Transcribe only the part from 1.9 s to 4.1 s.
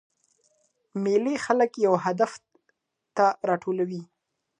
هدف ته راټولوي.